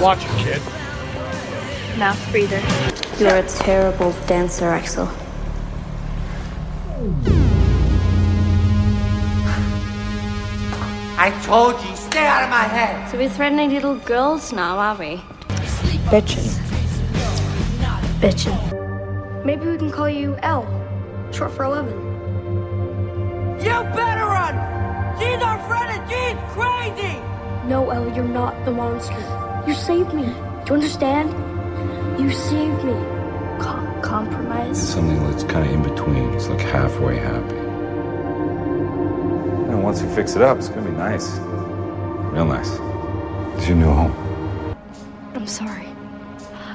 [0.00, 0.62] Watch it, kid.
[1.98, 2.62] Mouth breather.
[3.18, 5.06] You're a terrible dancer, Axel.
[11.18, 13.10] I told you, stay out of my head.
[13.10, 15.22] So we're threatening little girls now, are we?
[16.08, 16.48] Bitchin'.
[18.20, 19.44] Bitchin'.
[19.44, 20.64] Maybe we can call you L,
[21.30, 21.92] short for 11.
[23.60, 24.54] You better run!
[25.18, 27.20] She's our friend and she's crazy!
[27.68, 29.49] No, Elle, you're not the monster.
[29.66, 30.22] You saved me.
[30.24, 30.30] Do
[30.68, 31.30] you understand?
[32.18, 32.92] You saved me.
[33.60, 34.90] Com- compromise.
[34.92, 36.32] Something that's kind of in between.
[36.32, 37.56] It's like halfway happy.
[39.68, 41.38] And once we fix it up, it's gonna be nice.
[42.32, 42.70] Real nice.
[43.58, 44.14] It's your new home.
[45.34, 45.88] I'm sorry.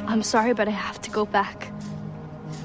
[0.07, 1.71] I'm sorry, but I have to go back.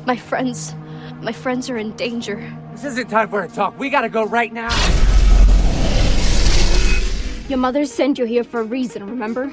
[0.05, 0.75] My friends,
[1.23, 2.37] my friends are in danger.
[2.73, 3.78] This isn't time for a talk.
[3.78, 4.69] We gotta go right now.
[7.48, 9.50] Your mother sent you here for a reason, remember?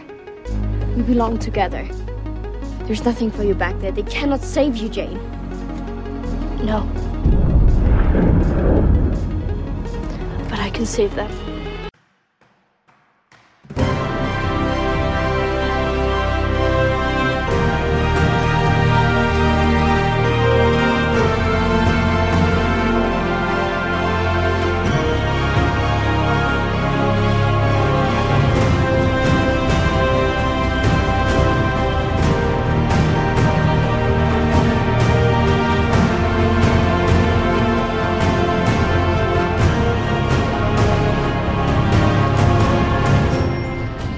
[0.97, 1.87] We belong together.
[2.85, 3.91] There's nothing for you back there.
[3.91, 5.19] They cannot save you, Jane.
[6.65, 6.89] No.
[10.49, 11.46] But I can save them.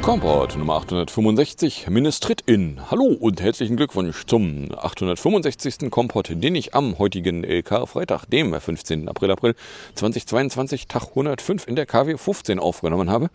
[0.10, 2.82] Komport Nummer 865, Ministrit in.
[2.90, 5.92] Hallo und herzlichen Glückwunsch zum 865.
[5.92, 9.08] Komport, den ich am heutigen Karfreitag, dem 15.
[9.08, 9.56] April, April
[9.94, 13.30] 2022, Tag 105 in der KW 15 aufgenommen habe.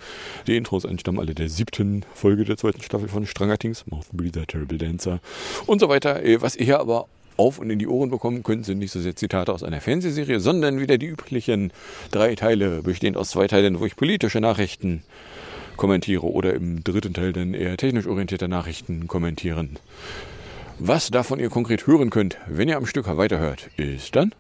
[0.49, 4.45] Die Intros entstammen alle der siebten Folge der zweiten Staffel von Stranger Things, Mouth Breather,
[4.45, 5.21] Terrible Dancer
[5.67, 6.25] und so weiter.
[6.25, 9.01] Äh, Was ihr hier aber auf und in die Ohren bekommen könnt, sind nicht so
[9.01, 11.73] sehr Zitate aus einer Fernsehserie, sondern wieder die üblichen
[12.11, 15.05] drei Teile, bestehend aus zwei Teilen, wo ich politische Nachrichten
[15.77, 19.79] kommentiere oder im dritten Teil dann eher technisch orientierte Nachrichten kommentieren.
[20.79, 24.35] Was davon ihr konkret hören könnt, wenn ihr am Stück weiterhört, ist dann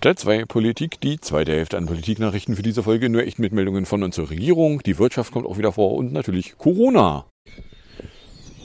[0.00, 3.84] Teil 2 Politik, die zweite Hälfte an Politiknachrichten für diese Folge, nur echt mit Meldungen
[3.84, 4.82] von zur Regierung.
[4.82, 7.26] Die Wirtschaft kommt auch wieder vor und natürlich Corona.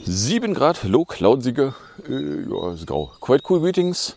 [0.04, 1.74] 7 Grad, low, cloudsige,
[2.08, 3.12] äh, ja, ist grau.
[3.20, 4.16] Quite cool Greetings.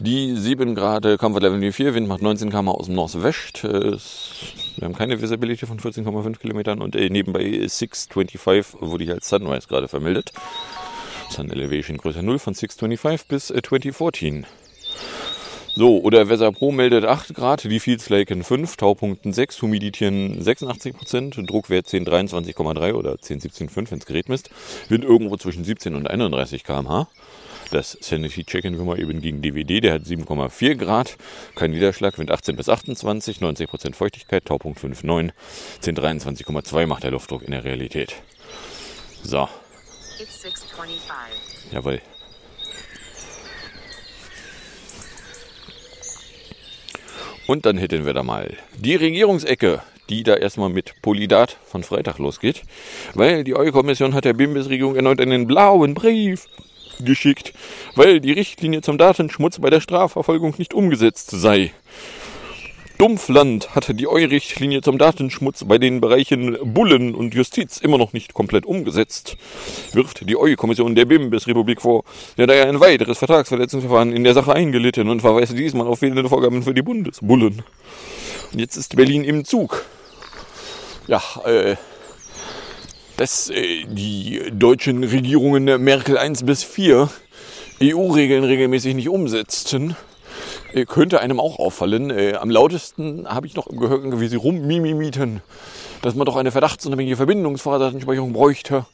[0.00, 3.64] Die 7 Grad äh, Comfort Level 4, Wind macht 19 km aus dem Northwest.
[3.64, 4.30] Äh, es-
[4.76, 9.28] wir haben keine Visibility von 14,5 Kilometern und äh, nebenbei ist 625 wurde hier als
[9.28, 10.32] Sunrise gerade vermeldet.
[11.30, 14.46] Sun Elevation größer 0 von 625 bis äh, 2014.
[15.76, 21.46] So, oder Weather Pro meldet 8 Grad, die Fields Laken 5, Taupunkten 6, Humiditien 86%,
[21.46, 24.50] Druckwert 1023,3 oder 1017,5, wenn das Gerät misst.
[24.88, 27.08] Wind irgendwo zwischen 17 und 31 km/h.
[27.74, 31.16] Das Sanity checken wir mal eben gegen DWD, der hat 7,4 Grad,
[31.56, 35.32] kein Niederschlag, Wind 18 bis 28, 90% Feuchtigkeit, Taupunkt 5,9,
[35.82, 38.14] 1023,2 macht der Luftdruck in der Realität.
[39.24, 39.48] So,
[40.20, 41.72] It's 625.
[41.72, 42.00] jawohl.
[47.48, 52.18] Und dann hätten wir da mal die Regierungsecke, die da erstmal mit Polydat von Freitag
[52.18, 52.62] losgeht,
[53.14, 56.46] weil die EU-Kommission hat der Bundesregierung erneut einen blauen Brief
[57.00, 57.52] geschickt,
[57.94, 61.72] weil die Richtlinie zum Datenschmutz bei der Strafverfolgung nicht umgesetzt sei.
[62.98, 68.34] Dumpfland hatte die EU-Richtlinie zum Datenschmutz bei den Bereichen Bullen und Justiz immer noch nicht
[68.34, 69.36] komplett umgesetzt,
[69.92, 72.04] wirft die EU-Kommission der Bundesrepublik vor,
[72.36, 76.62] ja daher ein weiteres Vertragsverletzungsverfahren in der Sache eingelitten und verweist diesmal auf fehlende Vorgaben
[76.62, 77.64] für die Bundesbullen.
[78.52, 79.84] Und jetzt ist Berlin im Zug.
[81.08, 81.74] Ja, äh,
[83.16, 87.08] dass äh, die deutschen Regierungen Merkel 1 bis 4
[87.82, 89.96] EU-Regeln regelmäßig nicht umsetzten,
[90.72, 92.10] äh, könnte einem auch auffallen.
[92.10, 95.42] Äh, am lautesten habe ich noch gehört, wie sie rummimimieten,
[96.02, 98.86] dass man doch eine verdachtsunabhängige Verbindungsvorratsdatenspeicherung bräuchte.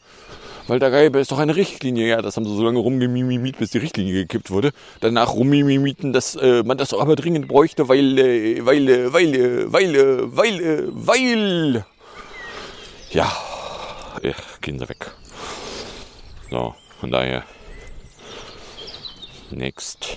[0.67, 2.07] Weil da gäbe es doch eine Richtlinie.
[2.07, 4.71] Ja, das haben sie so lange rumgemimimit, bis die Richtlinie gekippt wurde.
[5.01, 9.73] Danach rummimimiten, dass äh, man das doch aber dringend bräuchte, weil, äh, weil, äh, weil,
[9.73, 11.85] weil, weil, äh, weil.
[13.11, 13.33] Ja,
[14.23, 15.11] ja, gehen sie weg.
[16.51, 17.45] So, von daher.
[19.51, 20.17] Next.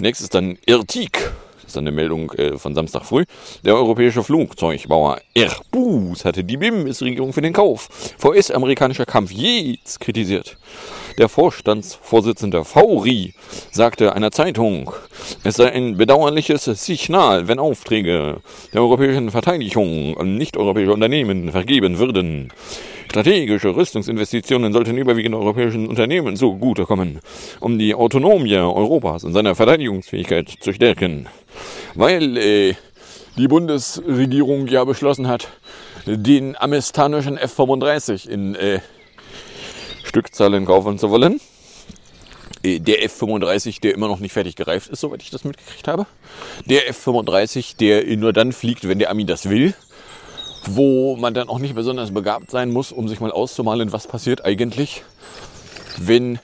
[0.00, 1.30] Ist dann Irtik.
[1.62, 3.24] Das ist eine Meldung äh, von Samstag früh.
[3.64, 7.88] Der europäische Flugzeugbauer Airbus hatte die Bundesregierung für den Kauf
[8.18, 10.58] VS-amerikanischer Kampfjets kritisiert.
[11.16, 13.34] Der Vorstandsvorsitzende Fauri
[13.70, 14.90] sagte einer Zeitung,
[15.44, 18.38] es sei ein bedauerliches Signal, wenn Aufträge
[18.72, 22.52] der europäischen Verteidigung an nicht-europäische Unternehmen vergeben würden.
[23.08, 27.20] Strategische Rüstungsinvestitionen sollten überwiegend europäischen Unternehmen zugutekommen,
[27.60, 31.28] um die Autonomie Europas und seine Verteidigungsfähigkeit zu stärken.
[31.94, 32.74] Weil äh,
[33.36, 35.46] die Bundesregierung ja beschlossen hat,
[36.06, 38.80] den amerikanischen F-35 in äh,
[40.14, 41.40] Stückzahlen kaufen zu wollen.
[42.62, 46.06] Äh, Der F-35, der immer noch nicht fertig gereift ist, soweit ich das mitgekriegt habe.
[46.66, 49.74] Der F-35, der nur dann fliegt, wenn der Ami das will.
[50.66, 54.44] Wo man dann auch nicht besonders begabt sein muss, um sich mal auszumalen, was passiert
[54.44, 55.02] eigentlich,
[55.98, 56.38] wenn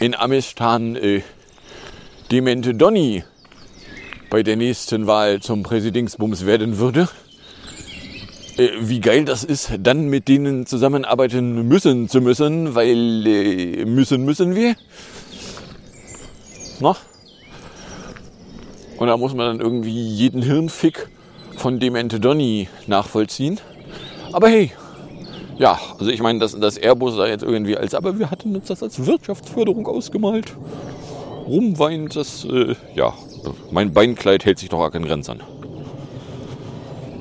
[0.00, 1.22] in Amistan äh,
[2.32, 3.22] Demente Donny
[4.30, 7.08] bei der nächsten Wahl zum Präsidentsbums werden würde.
[8.62, 14.24] Äh, wie geil das ist, dann mit denen zusammenarbeiten müssen zu müssen, weil äh, müssen
[14.24, 14.76] müssen wir.
[16.80, 16.96] Na?
[18.98, 21.08] Und da muss man dann irgendwie jeden Hirnfick
[21.56, 23.58] von Demente Donny nachvollziehen.
[24.32, 24.72] Aber hey,
[25.58, 28.68] ja, also ich meine, dass das Airbus da jetzt irgendwie als, aber wir hatten uns
[28.68, 30.54] das als Wirtschaftsförderung ausgemalt.
[31.46, 33.12] Rumweint, das, äh, ja,
[33.72, 35.40] mein Beinkleid hält sich doch auch in Grenzen.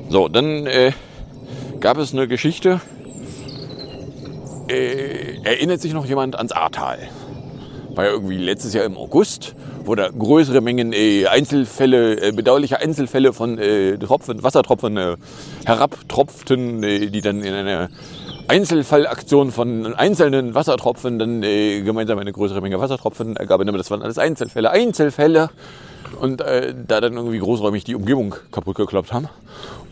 [0.09, 0.91] So, dann äh,
[1.81, 2.80] gab es eine Geschichte.
[4.69, 7.00] Äh, erinnert sich noch jemand ans Ahrtal?
[7.95, 12.80] War ja irgendwie letztes Jahr im August, wo da größere Mengen äh, Einzelfälle, äh, bedauerliche
[12.80, 15.18] Einzelfälle von äh, Tropfen, Wassertropfen äh,
[15.66, 17.89] herabtropften, äh, die dann in einer
[18.48, 23.68] Einzelfallaktion von einzelnen Wassertropfen dann gemeinsam eine größere Menge Wassertropfen ergaben.
[23.69, 25.50] Aber das waren alles Einzelfälle, Einzelfälle.
[26.19, 29.30] Und äh, da dann irgendwie großräumig die Umgebung kaputt gekloppt haben.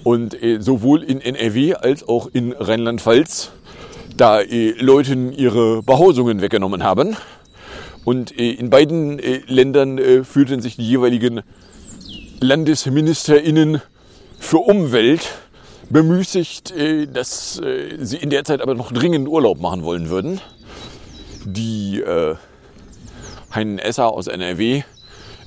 [0.04, 3.52] Und äh, sowohl in NRW als auch in Rheinland-Pfalz
[4.16, 7.16] da äh, Leuten ihre Behausungen weggenommen haben.
[8.06, 11.42] Und äh, in beiden äh, Ländern äh, fühlten sich die jeweiligen
[12.42, 13.82] LandesministerInnen
[14.40, 15.28] für Umwelt
[15.90, 17.62] bemüßigt, äh, dass
[18.00, 20.40] sie in der Zeit aber noch dringend Urlaub machen wollen würden.
[21.46, 22.04] Die
[23.54, 24.84] Heinen Esser aus NRW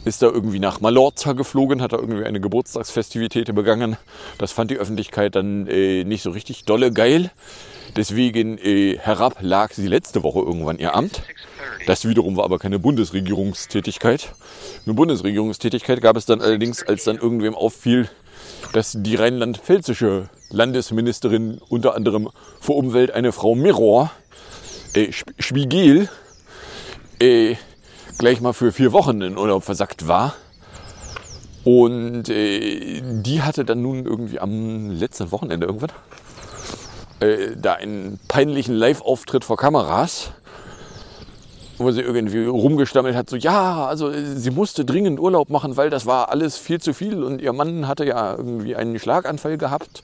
[0.05, 3.97] ist da irgendwie nach Malorza geflogen, hat da irgendwie eine Geburtstagsfestivität begangen.
[4.39, 7.31] Das fand die Öffentlichkeit dann äh, nicht so richtig dolle geil.
[7.95, 11.23] Deswegen äh, herab lag sie letzte Woche irgendwann ihr Amt.
[11.87, 14.33] Das wiederum war aber keine Bundesregierungstätigkeit.
[14.87, 18.09] Eine Bundesregierungstätigkeit gab es dann allerdings, als dann irgendwem auffiel,
[18.73, 24.11] dass die rheinland-pfälzische Landesministerin unter anderem für Umwelt eine Frau Mirror,
[24.95, 26.09] äh, Schwiegel,
[27.21, 27.57] äh,
[28.19, 30.35] gleich mal für vier Wochen in Urlaub versackt war.
[31.65, 35.93] Und äh, die hatte dann nun irgendwie am letzten Wochenende irgendwann
[37.23, 40.33] äh, da einen peinlichen Live-Auftritt vor Kameras,
[41.79, 45.89] wo sie irgendwie rumgestammelt hat, so ja, also äh, sie musste dringend Urlaub machen, weil
[45.89, 50.03] das war alles viel zu viel und ihr Mann hatte ja irgendwie einen Schlaganfall gehabt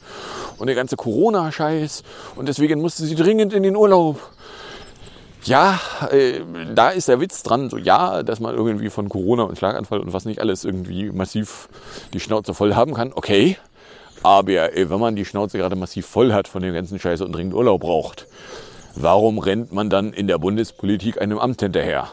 [0.58, 2.05] und der ganze Corona-Scheiß
[2.37, 4.20] und deswegen musste sie dringend in den Urlaub.
[5.44, 5.81] Ja,
[6.11, 6.40] äh,
[6.75, 10.12] da ist der Witz dran, so ja, dass man irgendwie von Corona und Schlaganfall und
[10.12, 11.69] was nicht alles irgendwie massiv
[12.12, 13.56] die Schnauze voll haben kann, okay.
[14.23, 17.32] Aber äh, wenn man die Schnauze gerade massiv voll hat von dem ganzen Scheiße und
[17.32, 18.26] dringend Urlaub braucht,
[18.94, 22.08] warum rennt man dann in der Bundespolitik einem Amt hinterher?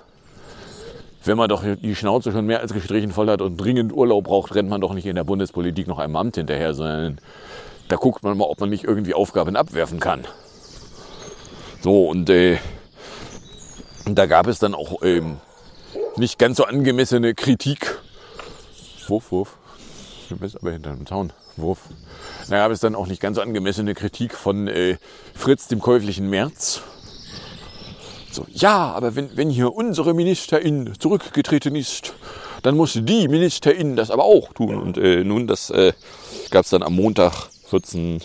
[1.24, 4.54] Wenn man doch die Schnauze schon mehr als gestrichen voll hat und dringend Urlaub braucht,
[4.54, 7.18] rennt man doch nicht in der Bundespolitik noch einem Amt hinterher, sondern
[7.88, 10.26] da guckt man mal, ob man nicht irgendwie Aufgaben abwerfen kann.
[11.82, 12.58] So, und äh,
[14.08, 15.38] da gab es dann auch ähm,
[16.18, 17.98] nicht ganz so angemessene Kritik.
[19.08, 19.58] Wurf, Wurf.
[20.30, 21.34] Du bist aber hinter dem Zaun.
[21.58, 21.80] Wurf.
[22.50, 24.98] Da gab es dann auch nicht ganz so angemessene Kritik von äh,
[25.34, 26.82] Fritz, dem käuflichen März.
[28.32, 32.14] So, ja, aber wenn, wenn hier unsere Ministerin zurückgetreten ist,
[32.64, 34.76] dann muss die Ministerin das aber auch tun.
[34.76, 35.94] Und äh, nun, das äh,
[36.52, 37.34] gab es dann am Montag
[37.70, 38.22] 14,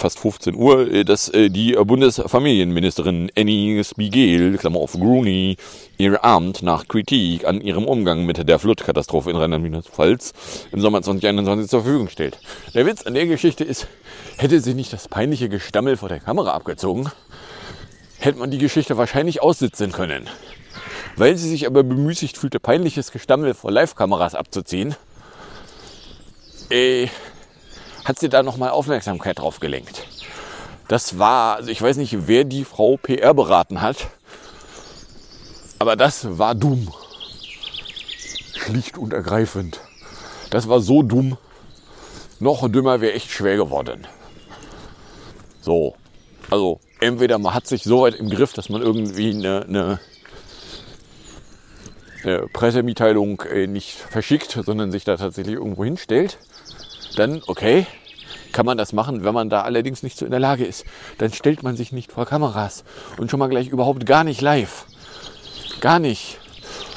[0.00, 5.56] fast 15 Uhr, äh, dass äh, die Bundesfamilienministerin Annie Spiegel, Klammer auf Grooney,
[5.98, 10.32] ihr Amt nach Kritik an ihrem Umgang mit der Flutkatastrophe in Rheinland-Pfalz
[10.72, 12.38] im Sommer 2021 zur Verfügung stellt.
[12.74, 13.86] Der Witz an der Geschichte ist,
[14.38, 17.10] hätte sie nicht das peinliche Gestammel vor der Kamera abgezogen,
[18.18, 20.28] hätte man die Geschichte wahrscheinlich aussitzen können.
[21.16, 24.94] Weil sie sich aber bemüßigt fühlte, peinliches Gestammel vor Live-Kameras abzuziehen,
[26.70, 27.08] äh,
[28.10, 30.04] hat sie da nochmal Aufmerksamkeit drauf gelenkt.
[30.88, 34.08] Das war, also ich weiß nicht, wer die Frau PR beraten hat,
[35.78, 36.92] aber das war dumm.
[38.56, 39.80] Schlicht und ergreifend.
[40.50, 41.38] Das war so dumm.
[42.40, 44.08] Noch dümmer wäre echt schwer geworden.
[45.60, 45.94] So,
[46.50, 50.00] also entweder man hat sich so weit im Griff, dass man irgendwie eine, eine,
[52.24, 56.38] eine Pressemitteilung äh, nicht verschickt, sondern sich da tatsächlich irgendwo hinstellt.
[57.16, 57.86] Dann, okay,
[58.52, 59.24] kann man das machen.
[59.24, 60.84] Wenn man da allerdings nicht so in der Lage ist,
[61.18, 62.84] dann stellt man sich nicht vor Kameras
[63.18, 64.86] und schon mal gleich überhaupt gar nicht live.
[65.80, 66.38] Gar nicht.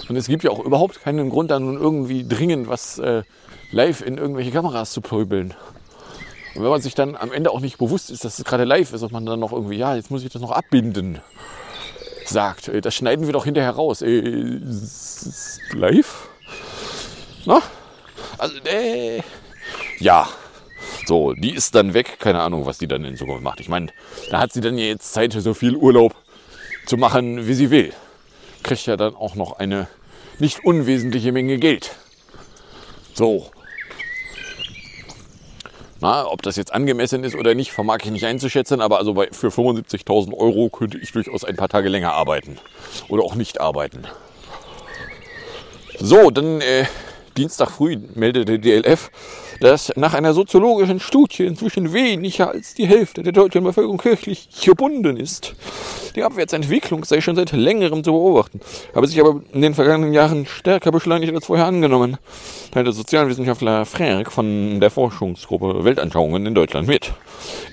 [0.10, 3.24] Und es gibt ja auch überhaupt keinen Grund, da nun irgendwie dringend was äh,
[3.72, 5.54] live in irgendwelche Kameras zu pöbeln.
[6.56, 8.94] Und wenn man sich dann am Ende auch nicht bewusst ist, dass es gerade live
[8.94, 11.20] ist und man dann noch irgendwie, ja, jetzt muss ich das noch abbinden,
[12.26, 14.02] sagt, äh, das schneiden wir doch hinterher raus.
[14.02, 14.60] Äh,
[15.72, 16.30] live?
[17.46, 17.62] Na?
[18.38, 19.22] Also, äh,
[20.00, 20.28] ja.
[21.06, 22.18] So, die ist dann weg.
[22.20, 23.60] Keine Ahnung, was die dann in Zukunft macht.
[23.60, 23.88] Ich meine,
[24.30, 26.16] da hat sie dann jetzt Zeit, so viel Urlaub
[26.86, 27.94] zu machen, wie sie will.
[28.64, 29.88] Kriegt ja dann auch noch eine
[30.40, 31.96] nicht unwesentliche Menge Geld.
[33.14, 33.50] So.
[36.00, 39.30] Na, ob das jetzt angemessen ist oder nicht, vermag ich nicht einzuschätzen, aber also bei,
[39.32, 42.58] für 75.000 Euro könnte ich durchaus ein paar Tage länger arbeiten.
[43.08, 44.04] Oder auch nicht arbeiten.
[46.00, 46.86] So, dann äh,
[47.38, 49.12] Dienstag früh meldete DLF,
[49.64, 55.16] dass nach einer soziologischen Studie inzwischen weniger als die Hälfte der deutschen Bevölkerung kirchlich gebunden
[55.16, 55.56] ist.
[56.18, 58.60] Die Abwärtsentwicklung sei schon seit längerem zu beobachten,
[58.94, 62.18] habe sich aber in den vergangenen Jahren stärker beschleunigt als vorher angenommen,
[62.72, 67.14] teilte Sozialwissenschaftler Frerk von der Forschungsgruppe Weltanschauungen in Deutschland mit.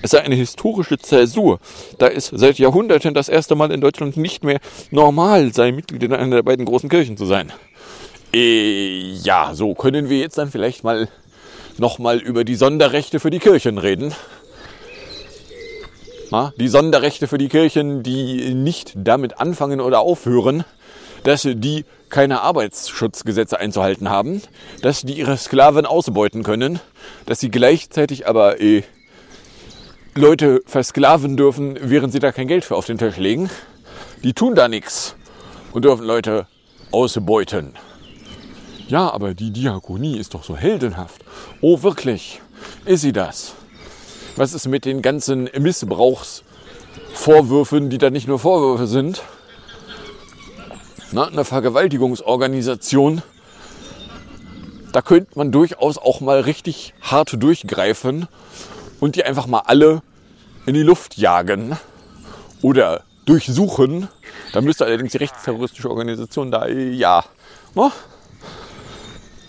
[0.01, 1.59] Es sei eine historische Zäsur,
[1.97, 6.13] da es seit Jahrhunderten das erste Mal in Deutschland nicht mehr normal sei, Mitglied in
[6.13, 7.51] einer der beiden großen Kirchen zu sein.
[8.33, 11.09] Äh, ja, so können wir jetzt dann vielleicht mal
[11.77, 14.13] nochmal über die Sonderrechte für die Kirchen reden.
[16.57, 20.63] Die Sonderrechte für die Kirchen, die nicht damit anfangen oder aufhören,
[21.23, 24.41] dass die keine Arbeitsschutzgesetze einzuhalten haben,
[24.81, 26.79] dass die ihre Sklaven ausbeuten können,
[27.25, 28.83] dass sie gleichzeitig aber äh,
[30.15, 33.49] Leute versklaven dürfen, während sie da kein Geld für auf den Tisch legen.
[34.23, 35.15] Die tun da nichts
[35.73, 36.47] und dürfen Leute
[36.91, 37.73] ausbeuten.
[38.91, 41.23] Ja, aber die Diakonie ist doch so heldenhaft.
[41.61, 42.41] Oh, wirklich?
[42.83, 43.53] Ist sie das?
[44.35, 49.23] Was ist mit den ganzen Missbrauchsvorwürfen, die da nicht nur Vorwürfe sind?
[51.13, 53.21] Na, eine Vergewaltigungsorganisation,
[54.91, 58.27] da könnte man durchaus auch mal richtig hart durchgreifen
[58.99, 60.01] und die einfach mal alle
[60.65, 61.77] in die Luft jagen
[62.61, 64.09] oder durchsuchen.
[64.51, 67.23] Da müsste allerdings die rechtsterroristische Organisation da, ja,
[67.73, 67.89] ne?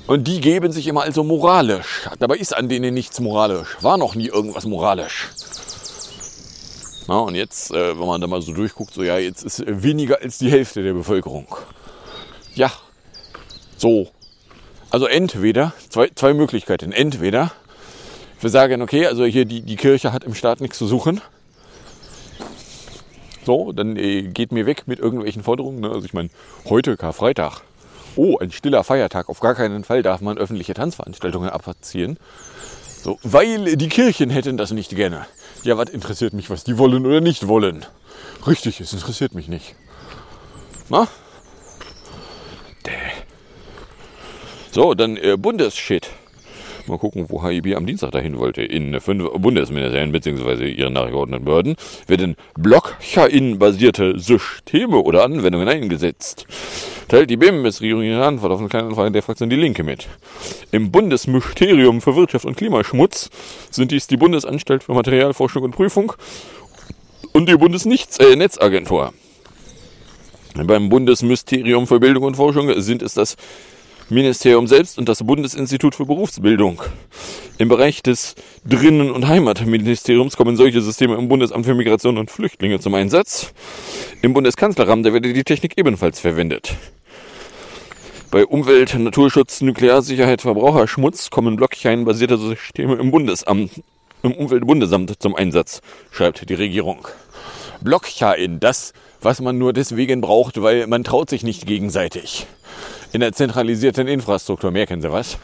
[0.06, 2.08] Und die geben sich immer also moralisch.
[2.18, 3.76] Dabei ist an denen nichts moralisch.
[3.80, 5.30] War noch nie irgendwas moralisch.
[7.08, 10.20] Na, und jetzt, äh, wenn man da mal so durchguckt, so ja, jetzt ist weniger
[10.20, 11.46] als die Hälfte der Bevölkerung.
[12.54, 12.72] Ja,
[13.76, 14.08] so.
[14.90, 16.92] Also entweder, zwei, zwei Möglichkeiten.
[16.92, 17.52] Entweder
[18.40, 21.20] wir sagen, okay, also hier die, die Kirche hat im Staat nichts zu suchen.
[23.44, 25.80] So, dann äh, geht mir weg mit irgendwelchen Forderungen.
[25.80, 25.90] Ne?
[25.90, 26.30] Also ich meine,
[26.68, 27.62] heute Karfreitag
[28.16, 32.18] oh, ein stiller Feiertag, auf gar keinen Fall darf man öffentliche Tanzveranstaltungen abziehen.
[33.02, 35.26] So, weil die Kirchen hätten das nicht gerne.
[35.64, 37.84] Ja, was interessiert mich, was die wollen oder nicht wollen?
[38.46, 39.74] Richtig, es interessiert mich nicht.
[40.88, 41.08] Na?
[42.86, 42.90] Däh.
[44.70, 46.08] So, dann äh, Bundesshit.
[46.86, 48.62] Mal gucken, wo HIB am Dienstag dahin wollte.
[48.62, 50.68] In fünf Bundesministerien bzw.
[50.68, 51.76] ihren nachgeordneten Behörden
[52.08, 56.46] werden Blockchain-basierte Systeme oder Anwendungen eingesetzt.
[57.08, 60.08] Teilt die BIM-Regierung ihre Antwort auf eine kleine Anfrage der Fraktion Die Linke mit.
[60.72, 63.30] Im Bundesministerium für Wirtschaft und Klimaschmutz
[63.70, 66.12] sind dies die Bundesanstalt für Materialforschung und Prüfung
[67.32, 69.12] und die Bundesnetzagentur.
[70.56, 73.36] Äh, Beim Bundesministerium für Bildung und Forschung sind es das
[74.12, 76.82] Ministerium selbst und das Bundesinstitut für Berufsbildung.
[77.58, 82.78] Im Bereich des Drinnen- und Heimatministeriums kommen solche Systeme im Bundesamt für Migration und Flüchtlinge
[82.78, 83.52] zum Einsatz.
[84.20, 86.74] Im Bundeskanzleramt wird die Technik ebenfalls verwendet.
[88.30, 93.82] Bei Umwelt, Naturschutz, Nuklearsicherheit, Verbraucherschmutz kommen Blockchain-basierte Systeme im Bundesamt,
[94.22, 97.08] im Umweltbundesamt zum Einsatz, schreibt die Regierung.
[97.80, 102.46] Blockchain, das, was man nur deswegen braucht, weil man traut sich nicht gegenseitig
[103.12, 104.70] in der zentralisierten Infrastruktur.
[104.70, 105.38] Mehr kennen Sie was?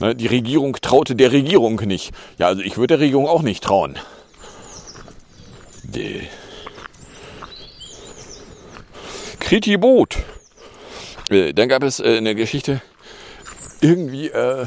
[0.00, 2.12] Ne, die Regierung traute der Regierung nicht.
[2.38, 3.98] Ja, also ich würde der Regierung auch nicht trauen.
[5.82, 6.26] Die.
[9.40, 10.16] Kritibot.
[11.30, 12.80] Äh, dann gab es äh, eine Geschichte,
[13.80, 14.66] irgendwie äh,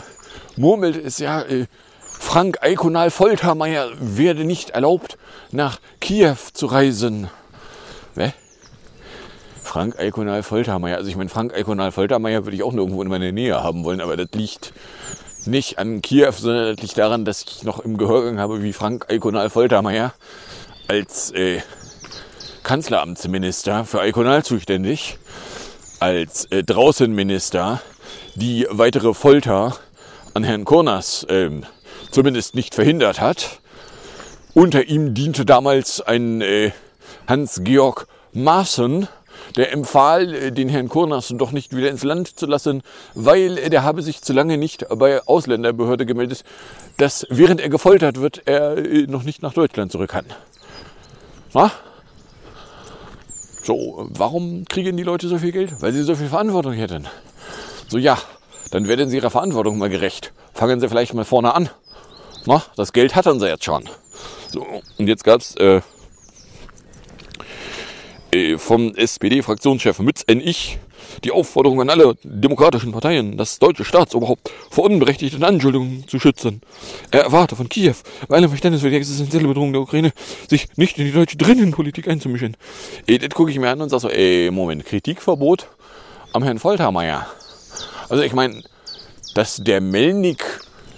[0.55, 1.65] murmelt es ja, äh,
[2.05, 5.17] Frank Eikonal Foltermeier werde nicht erlaubt,
[5.51, 7.29] nach Kiew zu reisen.
[9.73, 10.97] Frank Eikonal Foltermeier.
[10.97, 14.01] Also ich meine, Frank Eikonal Foltermeier würde ich auch nirgendwo in meiner Nähe haben wollen,
[14.01, 14.71] aber das liegt
[15.47, 19.07] nicht an Kiew, sondern das liegt daran, dass ich noch im Gehörgang habe, wie Frank
[19.09, 20.13] Eikonal Foltermeier
[20.87, 21.59] als äh,
[22.61, 25.17] Kanzleramtsminister für Eikonal zuständig,
[25.99, 27.81] als äh, Draußenminister
[28.35, 29.75] die weitere Folter
[30.35, 31.63] an Herrn Kurnas ähm,
[32.11, 33.59] zumindest nicht verhindert hat.
[34.53, 36.73] Unter ihm diente damals ein äh,
[37.27, 39.07] Hans-Georg Maaßen,
[39.55, 42.81] der empfahl, äh, den Herrn Kurnas doch nicht wieder ins Land zu lassen,
[43.13, 46.43] weil der habe sich zu lange nicht bei Ausländerbehörde gemeldet,
[46.97, 50.25] dass während er gefoltert wird, er äh, noch nicht nach Deutschland zurück kann.
[51.53, 51.71] Na?
[53.63, 55.81] So, warum kriegen die Leute so viel Geld?
[55.81, 57.07] Weil sie so viel Verantwortung hätten.
[57.87, 58.17] So, ja,
[58.71, 60.33] dann werden sie ihrer Verantwortung mal gerecht.
[60.53, 61.69] Fangen sie vielleicht mal vorne an.
[62.45, 63.87] Na, das Geld hatten sie jetzt schon.
[64.51, 64.65] So,
[64.97, 65.81] und jetzt gab's äh, äh,
[68.57, 70.41] vom SPD-Fraktionschef Mütz N.
[70.41, 70.79] Ich
[71.23, 76.61] die Aufforderung an alle demokratischen Parteien, das deutsche Staatsoberhaupt vor unberechtigten Anschuldigungen zu schützen.
[77.11, 77.95] Er erwarte von Kiew,
[78.27, 80.11] bei allem Verständnis für die existenzielle Bedrohung der Ukraine,
[80.49, 82.57] sich nicht in die deutsche Drinnenpolitik einzumischen.
[83.05, 85.67] Ey, das gucke ich mir an und sage so, ey, Moment, Kritikverbot
[86.31, 87.27] am Herrn Foltermeier.
[88.09, 88.63] Also ich meine,
[89.35, 90.43] dass der Melnik,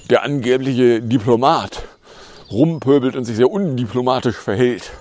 [0.10, 1.84] der angebliche Diplomat,
[2.51, 4.92] rumpöbelt und sich sehr undiplomatisch verhält.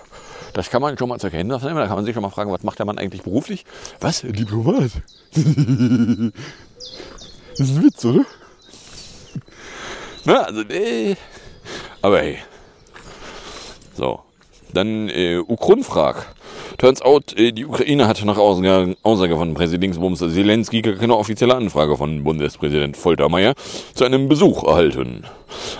[0.54, 1.76] Das kann man schon mal zur Kenntnis nehmen.
[1.76, 3.64] Da kann man sich schon mal fragen, was macht der Mann eigentlich beruflich?
[4.00, 4.20] Was?
[4.22, 4.92] Diplomat?
[5.34, 5.42] das
[7.58, 8.24] ist ein Witz, oder?
[10.24, 11.16] Na, also, nee.
[12.00, 12.38] Aber hey.
[13.94, 14.20] So.
[14.72, 16.34] Dann äh, Ukronfrag.
[16.78, 22.22] Turns out, äh, die Ukraine hatte nach Aussage, von Präsidentsbums Zelensky keine offizielle Anfrage von
[22.22, 23.54] Bundespräsident Foltermeier
[23.94, 25.24] zu einem Besuch erhalten.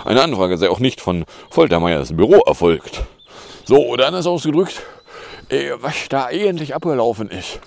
[0.03, 3.03] Eine Anfrage sei auch nicht von Foltermeiers Büro erfolgt.
[3.67, 4.83] So, oder anders ausgedrückt,
[5.49, 7.59] äh, was da eigentlich abgelaufen ist.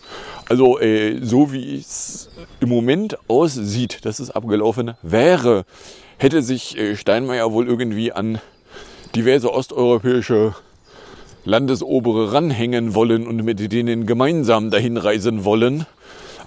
[0.48, 5.64] Also, äh, so wie es im Moment aussieht, dass es abgelaufen wäre,
[6.18, 8.40] hätte sich äh, Steinmeier wohl irgendwie an
[9.16, 10.54] diverse osteuropäische
[11.44, 15.84] Landesobere ranhängen wollen und mit denen gemeinsam dahin reisen wollen.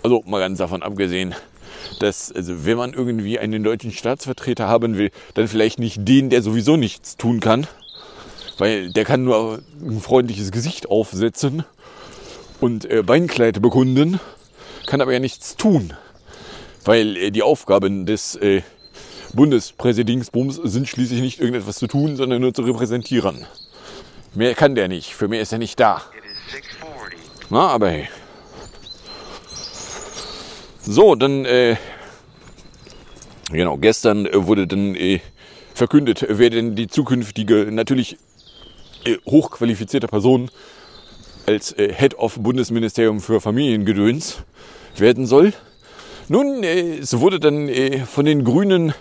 [0.01, 1.35] Also mal ganz davon abgesehen,
[1.99, 6.41] dass also wenn man irgendwie einen deutschen Staatsvertreter haben will, dann vielleicht nicht den, der
[6.41, 7.67] sowieso nichts tun kann,
[8.61, 11.63] weil der kann nur ein freundliches Gesicht aufsetzen
[12.59, 14.19] und äh, Beinkleid bekunden,
[14.85, 15.93] kann aber ja nichts tun,
[16.85, 18.61] weil äh, die Aufgaben des äh,
[19.33, 23.47] Bundespräsidentsbums sind schließlich nicht irgendetwas zu tun, sondern nur zu repräsentieren.
[24.35, 26.03] Mehr kann der nicht, für mehr ist er nicht da.
[27.49, 28.09] Na, aber hey.
[30.83, 31.77] So, dann, äh,
[33.51, 35.19] genau, gestern äh, wurde dann äh,
[35.73, 38.19] verkündet, wer denn die zukünftige, natürlich
[39.05, 40.49] äh, hochqualifizierte Person
[41.45, 44.43] als äh, Head of Bundesministerium für Familiengedöns
[44.97, 45.53] werden soll.
[46.27, 48.93] Nun, äh, es wurde dann äh, von den Grünen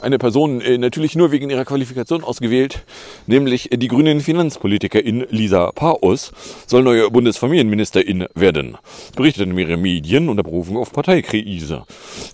[0.00, 2.84] eine Person äh, natürlich nur wegen ihrer Qualifikation ausgewählt,
[3.26, 6.32] nämlich die grünen Finanzpolitikerin Lisa Paus
[6.66, 8.76] soll neue Bundesfamilienministerin werden.
[9.16, 11.84] Berichteten mehrere Medien unter Berufung auf Parteikrise.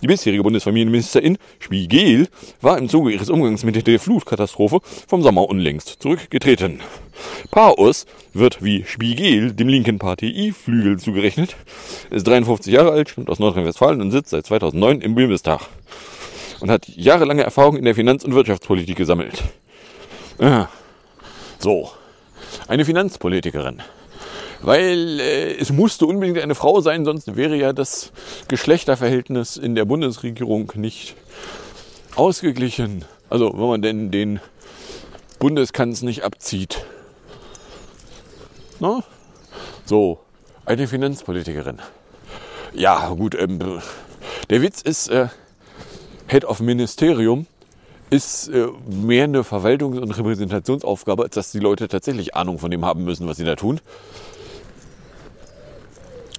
[0.03, 2.29] Die bisherige Bundesfamilienministerin Spiegel
[2.61, 6.81] war im Zuge ihres Umgangs mit der Flutkatastrophe vom Sommer unlängst zurückgetreten.
[7.51, 11.57] Paus wird wie Spiegel dem linken Partei-Flügel zugerechnet,
[12.11, 15.61] ist 53 Jahre alt, stammt aus Nordrhein-Westfalen und sitzt seit 2009 im Bundestag
[16.65, 19.43] und hat jahrelange Erfahrung in der Finanz- und Wirtschaftspolitik gesammelt.
[20.39, 20.67] Ah,
[21.59, 21.91] so,
[22.69, 23.83] eine Finanzpolitikerin.
[24.63, 28.13] Weil äh, es musste unbedingt eine Frau sein, sonst wäre ja das
[28.49, 31.17] Geschlechterverhältnis in der Bundesregierung nicht
[32.15, 33.05] ausgeglichen.
[33.29, 34.41] Also wenn man denn den
[35.39, 36.83] Bundeskanz nicht abzieht.
[38.81, 39.03] No?
[39.85, 40.19] So,
[40.65, 41.83] eine Finanzpolitikerin.
[42.73, 43.83] Ja, gut, ähm,
[44.49, 45.29] der Witz ist, äh,
[46.35, 47.47] Head of Ministerium
[48.11, 52.85] ist äh, mehr eine Verwaltungs- und Repräsentationsaufgabe, als dass die Leute tatsächlich Ahnung von dem
[52.85, 53.81] haben müssen, was sie da tun.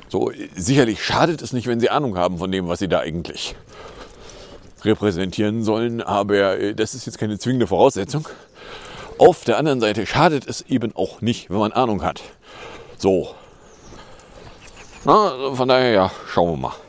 [0.10, 3.56] So, sicherlich schadet es nicht, wenn sie Ahnung haben von dem, was sie da eigentlich
[4.84, 8.28] repräsentieren sollen, aber äh, das ist jetzt keine zwingende Voraussetzung.
[9.18, 12.22] Auf der anderen Seite schadet es eben auch nicht, wenn man Ahnung hat.
[12.98, 13.34] So.
[15.06, 16.85] Na, von daher, ja, schauen wir mal.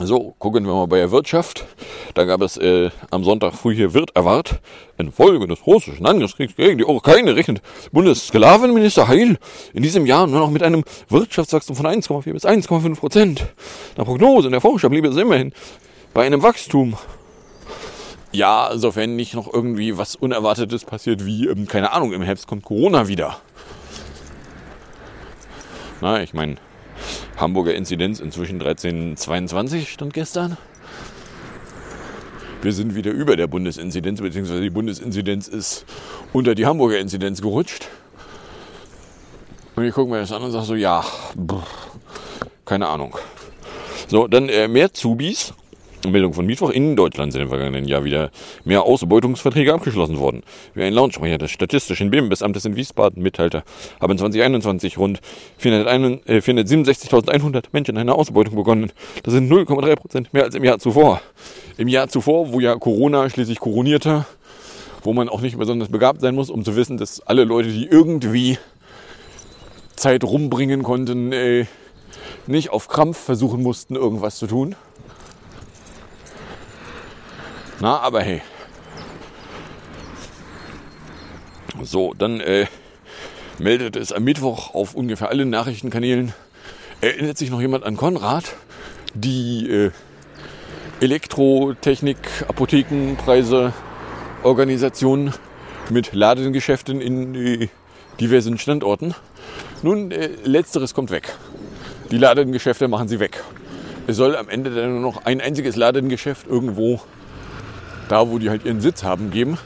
[0.00, 1.66] So, gucken wir mal bei der Wirtschaft.
[2.14, 4.60] Da gab es äh, am Sonntag früh hier wird erwartet,
[4.96, 9.38] infolge des russischen Angriffskriegs gegen die Ukraine rechnet Bundessklavenminister Heil
[9.74, 13.46] in diesem Jahr nur noch mit einem Wirtschaftswachstum von 1,4 bis 1,5 Prozent.
[13.96, 15.52] Nach Prognose in der Forscher blieb es immerhin
[16.14, 16.96] bei einem Wachstum.
[18.30, 22.64] Ja, sofern nicht noch irgendwie was Unerwartetes passiert, wie, ähm, keine Ahnung, im Herbst kommt
[22.64, 23.38] Corona wieder.
[26.00, 26.56] Na, ich meine,
[27.38, 30.56] Hamburger Inzidenz inzwischen 1322 stand gestern.
[32.62, 35.86] Wir sind wieder über der Bundesinzidenz, beziehungsweise die Bundesinzidenz ist
[36.32, 37.88] unter die Hamburger Inzidenz gerutscht.
[39.76, 41.04] Und ich gucke mir das an und sage so, ja,
[42.64, 43.16] keine Ahnung.
[44.08, 45.54] So, dann äh, mehr Zubis
[46.06, 46.70] Meldung von Mittwoch.
[46.70, 48.30] In Deutschland sind im vergangenen Jahr wieder
[48.64, 50.42] mehr Ausbeutungsverträge abgeschlossen worden.
[50.74, 53.64] Wie ein Lautsprecher des Statistischen BIMBES-Amtes in Wiesbaden mitteilte,
[54.00, 55.20] haben 2021 rund
[55.58, 58.92] 461 äh, 467.100 Menschen eine Ausbeutung begonnen.
[59.22, 61.20] Das sind 0,3 Prozent mehr als im Jahr zuvor.
[61.76, 64.26] Im Jahr zuvor, wo ja Corona schließlich koronierte,
[65.02, 67.86] wo man auch nicht besonders begabt sein muss, um zu wissen, dass alle Leute, die
[67.86, 68.58] irgendwie
[69.96, 71.66] Zeit rumbringen konnten, äh,
[72.46, 74.74] nicht auf Krampf versuchen mussten, irgendwas zu tun.
[77.80, 78.42] Na, aber hey.
[81.82, 82.66] So, dann äh,
[83.58, 86.32] meldet es am Mittwoch auf ungefähr allen Nachrichtenkanälen.
[87.00, 88.56] Erinnert sich noch jemand an Konrad?
[89.14, 89.90] Die äh,
[91.00, 93.72] Elektrotechnik, Apothekenpreise,
[94.42, 95.32] Organisation
[95.88, 97.68] mit Ladengeschäften in äh,
[98.18, 99.14] diversen Standorten.
[99.82, 101.36] Nun, äh, letzteres kommt weg.
[102.10, 103.44] Die Ladengeschäfte machen sie weg.
[104.08, 107.00] Es soll am Ende dann nur noch ein einziges Ladengeschäft irgendwo
[108.08, 109.58] da, wo die halt ihren Sitz haben, geben.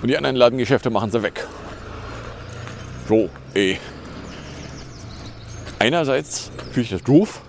[0.00, 1.46] Und die anderen Ladengeschäfte machen sie weg.
[3.08, 3.78] So, ey.
[5.78, 7.40] Einerseits finde ich das doof,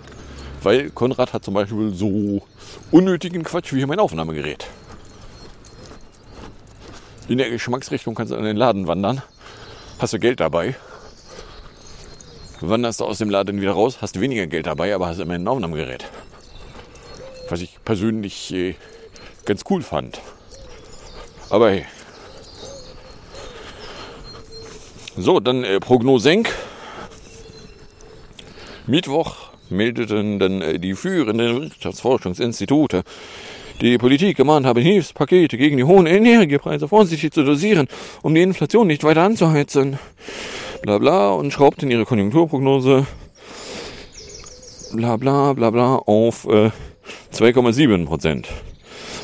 [0.62, 2.42] weil Konrad hat zum Beispiel so
[2.90, 4.66] unnötigen Quatsch wie hier mein Aufnahmegerät.
[7.28, 9.22] In der Geschmacksrichtung kannst du in den Laden wandern,
[9.98, 10.74] hast du Geld dabei.
[12.60, 15.48] Wanderst du aus dem Laden wieder raus, hast weniger Geld dabei, aber hast immerhin ein
[15.48, 16.04] Aufnahmegerät.
[17.48, 18.74] Was ich persönlich äh,
[19.44, 20.20] ganz cool fand.
[21.50, 21.84] Aber hey.
[25.16, 26.54] So, dann äh, Prognosenk.
[28.86, 33.02] Mittwoch meldeten dann äh, die führenden Wirtschaftsforschungsinstitute,
[33.80, 37.88] die Politik gemahnt habe, Hilfspakete gegen die hohen Energiepreise vorsichtig zu dosieren,
[38.22, 39.98] um die Inflation nicht weiter anzuheizen.
[40.82, 43.06] Bla bla und schraubten ihre Konjunkturprognose
[44.92, 46.70] bla bla bla bla auf äh,
[47.32, 48.48] 2,7 Prozent.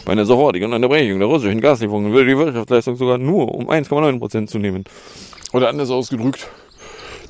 [0.06, 4.48] Bei einer sofortigen Unterbrechung der russischen Gaslieferungen würde die Wirtschaftsleistung sogar nur um 1,9 Prozent
[4.48, 4.84] zunehmen.
[5.52, 6.46] Oder anders ausgedrückt,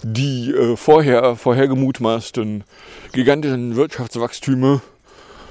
[0.03, 2.65] die äh, vorher, vorher gemutmaßten
[3.13, 4.83] gigantischen Wirtschaftswachstüme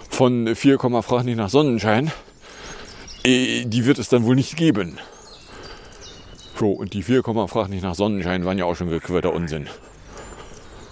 [0.08, 2.12] von 4, frag nicht nach Sonnenschein,
[3.26, 5.00] äh, die wird es dann wohl nicht geben.
[6.60, 9.68] So, und die 4, frag nicht nach Sonnenschein waren ja auch schon gequirlter Unsinn.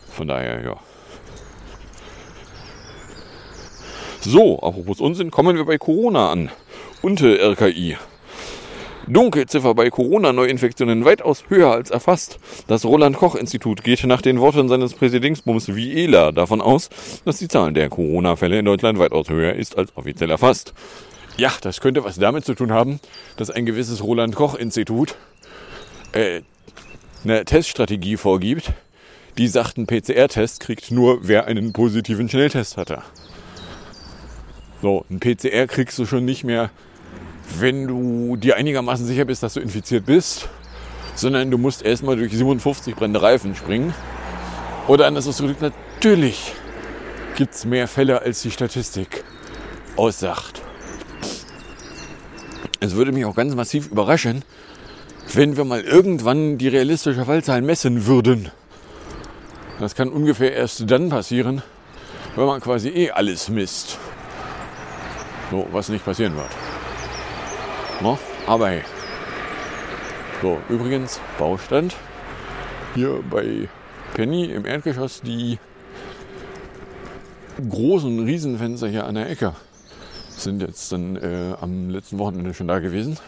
[0.09, 0.77] Von daher, ja.
[4.25, 6.49] So, apropos Unsinn, kommen wir bei Corona an.
[7.01, 7.97] Unter RKI.
[9.05, 12.39] Dunkelziffer bei Corona-Neuinfektionen weitaus höher als erfasst.
[12.67, 16.89] Das Roland-Koch-Institut geht nach den Worten seines Präsidingsbums Viela davon aus,
[17.25, 20.73] dass die Zahl der Corona-Fälle in Deutschland weitaus höher ist als offiziell erfasst.
[21.35, 23.01] Ja, das könnte was damit zu tun haben,
[23.35, 25.15] dass ein gewisses Roland-Koch-Institut
[26.13, 26.43] äh,
[27.25, 28.71] eine Teststrategie vorgibt,
[29.37, 33.03] die sagt, ein PCR-Test kriegt nur, wer einen positiven Schnelltest hatte.
[34.83, 36.69] So, ein PCR kriegst du schon nicht mehr,
[37.57, 40.49] wenn du dir einigermaßen sicher bist, dass du infiziert bist,
[41.15, 43.93] sondern du musst erstmal durch 57 brennende Reifen springen.
[44.89, 46.51] Oder anders ausgedrückt, natürlich
[47.37, 49.23] gibt es mehr Fälle, als die Statistik
[49.95, 50.61] aussagt.
[52.81, 54.43] Es würde mich auch ganz massiv überraschen,
[55.31, 58.51] wenn wir mal irgendwann die realistische Fallzahl messen würden.
[59.79, 61.61] Das kann ungefähr erst dann passieren,
[62.35, 63.97] wenn man quasi eh alles misst.
[65.53, 66.49] So, was nicht passieren wird.
[68.01, 68.17] No?
[68.47, 68.81] Aber hey.
[70.41, 71.95] So, übrigens, Baustand.
[72.95, 73.69] Hier bei
[74.15, 75.59] Penny im Erdgeschoss die
[77.69, 79.53] großen Riesenfenster hier an der Ecke
[80.29, 83.19] sind jetzt dann äh, am letzten Wochenende schon da gewesen.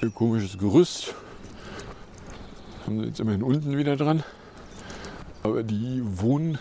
[0.00, 1.14] Ein komisches Gerüst.
[2.86, 4.24] Haben sie jetzt immerhin unten wieder dran.
[5.44, 6.58] Aber die Wohnecken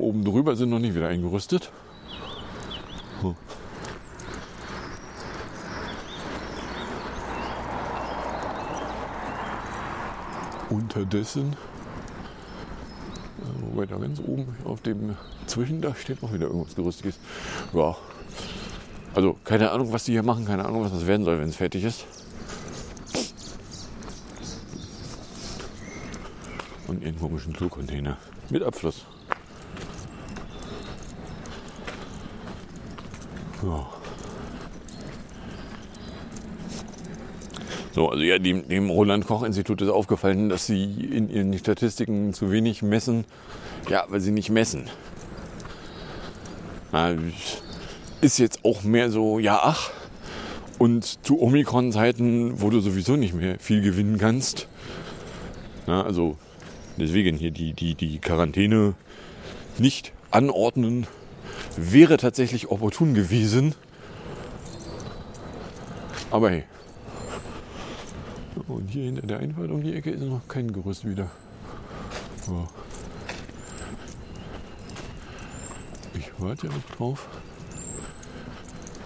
[0.00, 1.70] oben drüber sind noch nicht wieder eingerüstet.
[10.70, 11.56] Unterdessen,
[13.38, 17.18] äh, wobei da ganz oben auf dem Zwischendach steht noch wieder irgendwas Gerüstiges.
[17.72, 17.96] Ja,
[19.14, 21.56] also keine Ahnung, was die hier machen, keine Ahnung, was das werden soll, wenn es
[21.56, 22.04] fertig ist.
[26.86, 28.18] Und ihren komischen Flugcontainer
[28.50, 29.06] mit Abfluss.
[33.66, 33.86] Ja.
[37.92, 42.82] So, also ja, dem, dem Roland-Koch-Institut ist aufgefallen, dass sie in ihren Statistiken zu wenig
[42.82, 43.24] messen.
[43.88, 44.88] Ja, weil sie nicht messen.
[48.20, 49.90] Ist jetzt auch mehr so, ja, ach.
[50.78, 54.68] Und zu Omikron-Zeiten, wo du sowieso nicht mehr viel gewinnen kannst.
[55.86, 56.36] Na, also
[56.98, 58.94] deswegen hier die, die, die Quarantäne
[59.78, 61.06] nicht anordnen,
[61.76, 63.74] wäre tatsächlich opportun gewesen.
[66.30, 66.64] Aber hey.
[68.68, 71.30] Und hier hinter der Einfahrt um die Ecke ist noch kein Gerüst wieder.
[72.44, 72.66] So.
[76.14, 77.28] Ich warte ja noch drauf,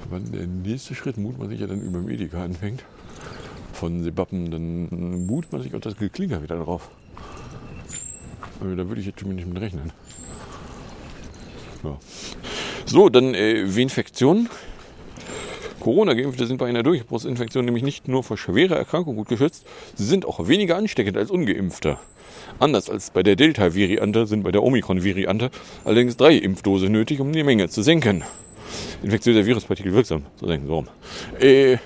[0.09, 2.85] wann der nächste Schritt mutmaßlich ja dann über Medica anfängt.
[3.73, 6.91] Von Sebappen, dann mutmaßlich auch das Geklinger wieder drauf.
[8.61, 9.93] Also da würde ich jetzt nicht mit rechnen.
[11.83, 11.99] Ja.
[12.87, 14.49] So, dann äh, Infektionen.
[15.81, 20.27] Corona-Geimpfte sind bei einer Durchbruchsinfektion nämlich nicht nur vor schwerer Erkrankung gut geschützt, sie sind
[20.27, 21.99] auch weniger ansteckend als Ungeimpfte.
[22.59, 25.51] Anders als bei der Delta-Variante sind bei der Omikron-Variante
[25.85, 28.23] allerdings drei Impfdosen nötig, um die Menge zu senken.
[29.03, 30.89] Infektiöser Viruspartikel wirksam, so denken sie rum.
[31.41, 31.79] Äh,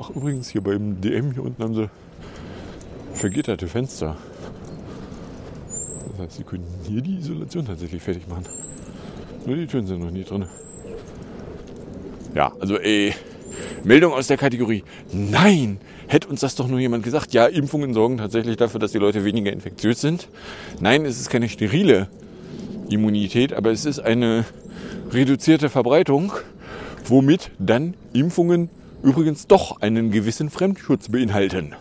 [0.00, 1.90] ach, übrigens, hier beim DM hier unten haben sie
[3.14, 4.16] vergitterte Fenster.
[6.10, 8.44] Das heißt, sie können hier die Isolation tatsächlich fertig machen.
[9.48, 10.44] Nur die Türen sind noch nie drin.
[12.34, 13.14] Ja, also äh,
[13.82, 15.78] Meldung aus der Kategorie Nein!
[16.06, 17.32] Hätte uns das doch nur jemand gesagt.
[17.32, 20.28] Ja, Impfungen sorgen tatsächlich dafür, dass die Leute weniger infektiös sind.
[20.80, 22.08] Nein, es ist keine sterile
[22.90, 24.44] Immunität, aber es ist eine
[25.12, 26.30] reduzierte Verbreitung,
[27.06, 28.68] womit dann Impfungen
[29.02, 31.74] übrigens doch einen gewissen Fremdschutz beinhalten.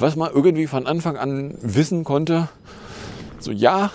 [0.00, 2.48] Was man irgendwie von Anfang an wissen konnte,
[3.38, 3.92] so ja,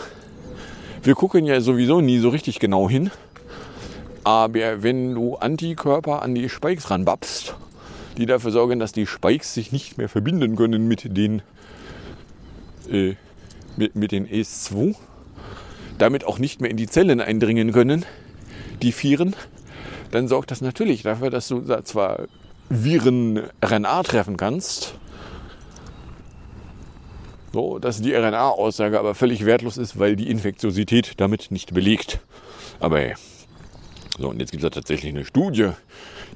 [1.03, 3.11] wir gucken ja sowieso nie so richtig genau hin.
[4.23, 7.55] Aber wenn du Antikörper an die Spikes ranbapst,
[8.17, 11.41] die dafür sorgen, dass die Spikes sich nicht mehr verbinden können mit den,
[12.91, 13.15] äh,
[13.77, 14.95] mit, mit den ES2,
[15.97, 18.05] damit auch nicht mehr in die Zellen eindringen können,
[18.81, 19.35] die Viren,
[20.11, 22.25] dann sorgt das natürlich dafür, dass du zwar
[22.69, 24.95] Viren-RNA treffen kannst,
[27.51, 32.19] so, dass die RNA-Aussage aber völlig wertlos ist, weil die Infektiosität damit nicht belegt.
[32.79, 33.15] Aber hey.
[34.17, 35.69] So, und jetzt gibt es da tatsächlich eine Studie,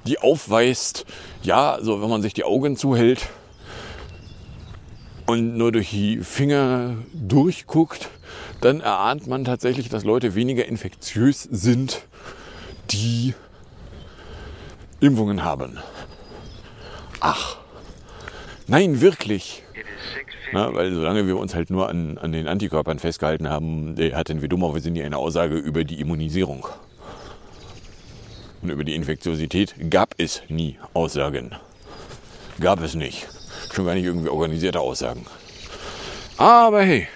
[0.07, 1.05] die aufweist,
[1.41, 3.27] ja, so wenn man sich die Augen zuhält
[5.25, 8.09] und nur durch die Finger durchguckt,
[8.61, 12.03] dann erahnt man tatsächlich, dass Leute weniger infektiös sind,
[12.91, 13.33] die
[15.01, 15.77] Impfungen haben.
[17.19, 17.57] Ach,
[18.67, 19.62] nein, wirklich.
[20.53, 24.49] Na, weil solange wir uns halt nur an, an den Antikörpern festgehalten haben, hatten wir
[24.49, 26.67] dummerweise nie eine Aussage über die Immunisierung.
[28.61, 31.55] Und über die Infektiosität gab es nie Aussagen.
[32.59, 33.27] Gab es nicht.
[33.73, 35.25] Schon gar nicht irgendwie organisierte Aussagen.
[36.37, 37.07] Aber hey.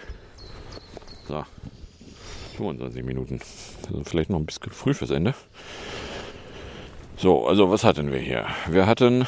[1.27, 1.45] So.
[2.57, 3.39] 25 Minuten.
[3.87, 5.35] Also vielleicht noch ein bisschen früh fürs Ende.
[7.17, 8.47] So, also was hatten wir hier?
[8.67, 9.27] Wir hatten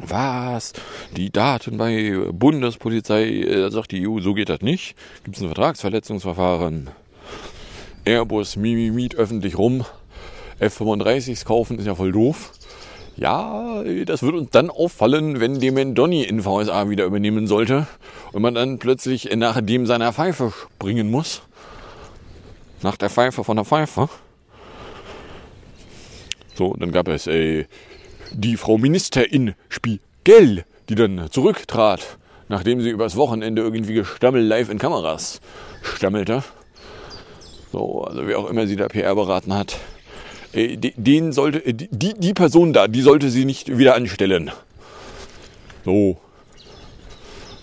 [0.00, 0.72] was?
[1.16, 4.94] Die Daten bei Bundespolizei, äh, sagt die EU, so geht das nicht.
[5.24, 6.90] Gibt es ein Vertragsverletzungsverfahren?
[8.04, 9.84] Airbus mimimit öffentlich rum.
[10.58, 12.52] F-35s kaufen ist ja voll doof.
[13.16, 17.86] Ja, das wird uns dann auffallen, wenn Demendoni in VSA wieder übernehmen sollte
[18.32, 21.42] und man dann plötzlich nach dem seiner Pfeife springen muss.
[22.82, 24.08] Nach der Pfeife von der Pfeife.
[26.54, 27.66] So, dann gab es äh,
[28.34, 32.18] die Frau Ministerin Spiegel, die dann zurücktrat,
[32.48, 35.40] nachdem sie übers Wochenende irgendwie gestammelt live in Kameras
[35.82, 36.42] stammelte.
[37.72, 39.78] So, also wer auch immer sie da PR beraten hat.
[40.52, 44.50] Äh, den sollte, äh, die, die Person da, die sollte sie nicht wieder anstellen.
[45.84, 46.18] So.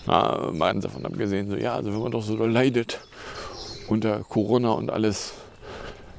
[0.06, 3.00] Na, meinen davon abgesehen, so, ja, also wenn man doch so leidet
[3.88, 5.34] unter Corona und alles,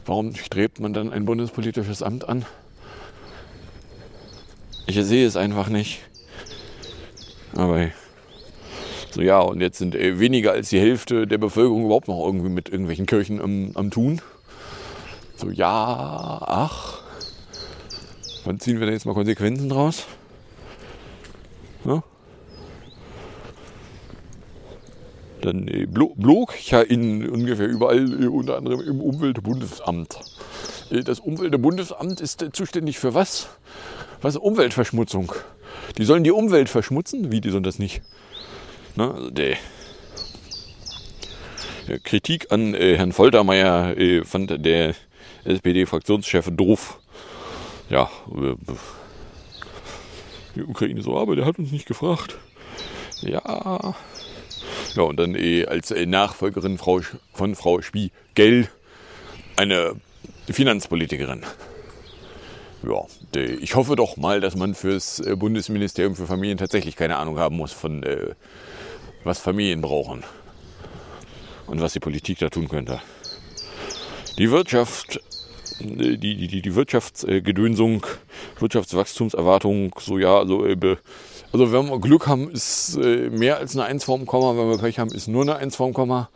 [0.05, 2.45] warum strebt man dann ein bundespolitisches Amt an?
[4.87, 5.99] Ich sehe es einfach nicht.
[7.55, 7.89] Aber
[9.11, 12.49] so ja, und jetzt sind äh, weniger als die Hälfte der Bevölkerung überhaupt noch irgendwie
[12.49, 14.21] mit irgendwelchen Kirchen am, am Tun.
[15.35, 17.01] So, ja, ach.
[18.45, 20.05] Wann ziehen wir da jetzt mal Konsequenzen draus?
[21.83, 22.03] Ja?
[25.41, 30.19] Dann äh, blog ja in ungefähr überall, äh, unter anderem im Umweltbundesamt.
[30.91, 33.49] Äh, das Umweltbundesamt ist zuständig für was?
[34.21, 34.37] Was?
[34.37, 35.33] Umweltverschmutzung.
[35.97, 37.31] Die sollen die Umwelt verschmutzen?
[37.31, 38.01] Wie, die sollen das nicht?
[38.95, 39.57] Na, also der,
[42.03, 44.95] Kritik an äh, Herrn Foltermeier äh, fand der
[45.43, 46.99] SPD-Fraktionschef doof.
[47.89, 48.09] Ja,
[50.55, 52.37] die Ukraine so, aber der hat uns nicht gefragt.
[53.21, 53.95] Ja.
[54.95, 58.67] Ja, und dann äh, als äh, Nachfolgerin von Frau Spiegel
[59.55, 59.95] eine
[60.49, 61.43] Finanzpolitikerin.
[62.83, 63.05] Ja,
[63.39, 67.55] ich hoffe doch mal, dass man fürs äh, Bundesministerium für Familien tatsächlich keine Ahnung haben
[67.55, 68.03] muss von
[69.23, 70.23] was Familien brauchen
[71.67, 73.01] und was die Politik da tun könnte.
[74.39, 75.21] die Wirtschaft,
[75.79, 78.05] die, die, die, Wirtschaftsgedönsung,
[78.59, 80.65] Wirtschaftswachstumserwartung, so ja, also,
[81.53, 84.77] also wenn wir Glück haben, ist äh, mehr als eine 1 vorm Komma, wenn wir
[84.77, 86.29] Pech haben, ist nur eine 1 vorm Komma.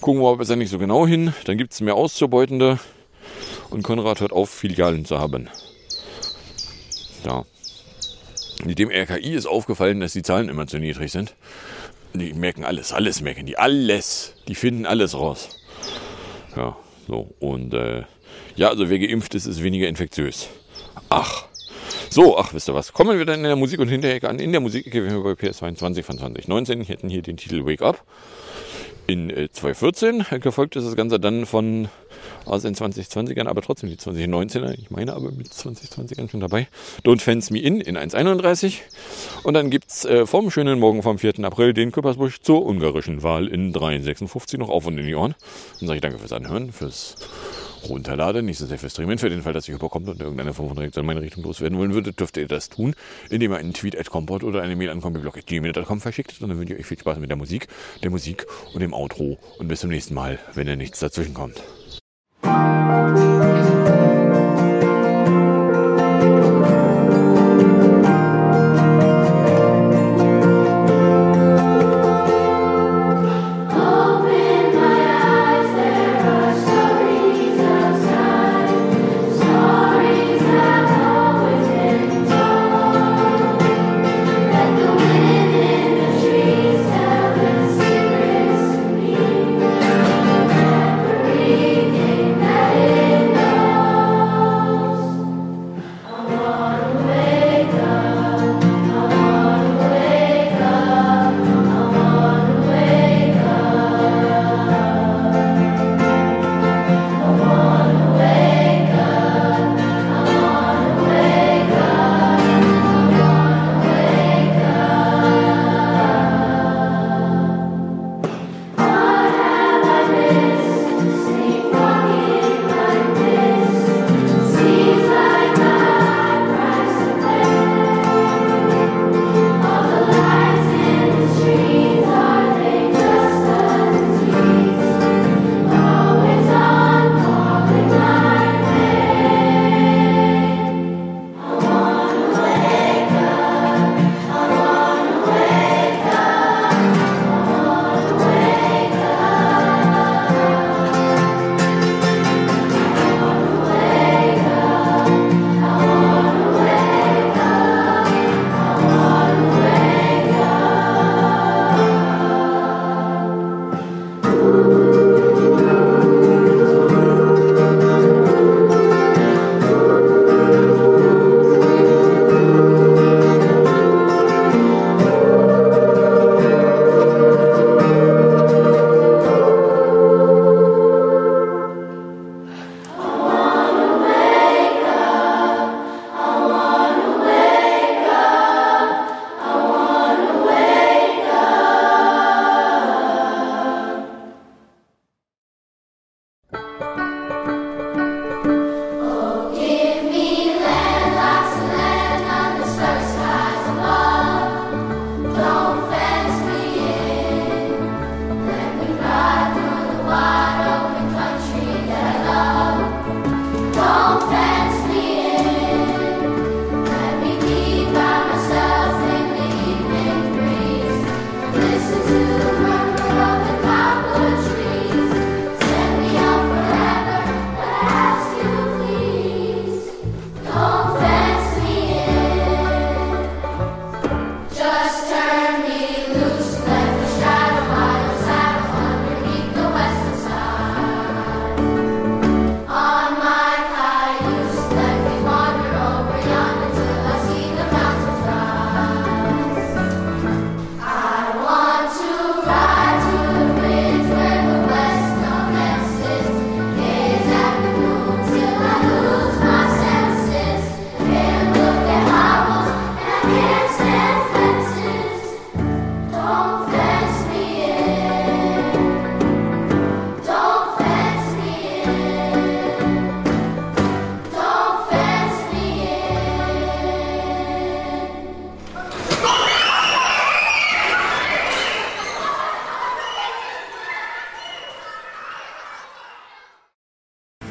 [0.00, 2.78] Gucken wir besser nicht so genau hin, dann gibt es mehr Auszubeutende
[3.70, 5.48] und Konrad hört auf, Filialen zu haben.
[7.24, 7.44] Ja.
[8.64, 11.34] Dem RKI ist aufgefallen, dass die Zahlen immer zu niedrig sind.
[12.14, 14.34] Die merken alles, alles merken die, alles.
[14.48, 15.48] Die finden alles raus.
[16.56, 16.76] Ja,
[17.08, 17.34] so.
[17.40, 18.04] Und äh,
[18.56, 20.48] ja, also wer geimpft ist, ist weniger infektiös.
[21.08, 21.46] Ach.
[22.14, 22.92] So, ach, wisst ihr was?
[22.92, 24.38] Kommen wir dann in der Musik- und Hinterecke an.
[24.38, 26.78] In der Musikecke wären wir bei PS22 von 2019.
[26.78, 28.04] Wir hätten hier den Titel Wake Up.
[29.08, 31.88] In äh, 2014 gefolgt ist das Ganze dann von
[32.44, 34.78] aus den 2020ern, aber trotzdem die 2019er.
[34.78, 36.68] Ich meine aber mit 2020ern schon dabei.
[37.04, 38.76] Don't Fence Me In in 1.31.
[39.42, 41.44] Und dann gibt's äh, vom schönen Morgen vom 4.
[41.44, 45.34] April den Küppersbusch zur ungarischen Wahl in 3.56 noch auf und in die Ohren.
[45.80, 47.16] Dann sage ich danke fürs Anhören, fürs
[47.84, 49.18] Runterladen, nicht so sehr fürs Streamen.
[49.18, 51.78] Für den Fall, dass ihr überkommt und irgendeine Form von Reaktion in meine Richtung loswerden
[51.78, 52.94] wollen würdet, dürft ihr das tun,
[53.30, 56.40] indem ihr einen Tweet at Comport oder eine Mail an compiblog.gmail.com verschickt.
[56.40, 57.68] Und dann wünsche ich euch viel Spaß mit der Musik,
[58.02, 59.38] der Musik und dem Outro.
[59.58, 61.62] Und bis zum nächsten Mal, wenn ihr nichts dazwischen kommt.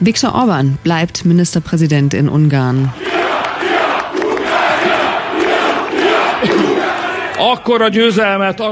[0.06, 2.92] Viktor Orban bleibt Ministerpräsident in Ungarn.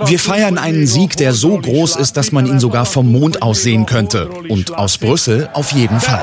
[0.06, 3.64] Wir feiern einen Sieg, der so groß ist, dass man ihn sogar vom Mond aus
[3.64, 4.28] sehen könnte.
[4.50, 6.22] Und aus Brüssel auf jeden Fall.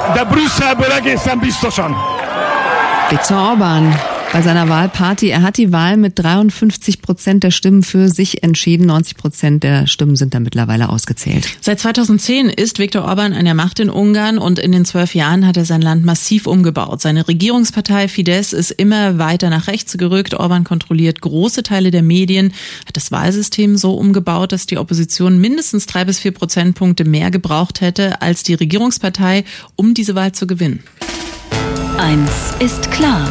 [3.10, 3.96] Viktor Orban
[4.32, 5.28] bei seiner Wahlparty.
[5.28, 8.86] Er hat die Wahl mit 53 Prozent der Stimmen für sich entschieden.
[8.86, 11.48] 90 Prozent der Stimmen sind da mittlerweile ausgezählt.
[11.60, 15.46] Seit 2010 ist Viktor Orban an der Macht in Ungarn und in den zwölf Jahren
[15.46, 17.00] hat er sein Land massiv umgebaut.
[17.00, 20.34] Seine Regierungspartei Fidesz ist immer weiter nach rechts gerückt.
[20.34, 22.52] Orban kontrolliert große Teile der Medien,
[22.86, 27.80] hat das Wahlsystem so umgebaut, dass die Opposition mindestens drei bis vier Prozentpunkte mehr gebraucht
[27.80, 29.44] hätte als die Regierungspartei,
[29.76, 30.82] um diese Wahl zu gewinnen.
[31.98, 33.28] Eins ist klar.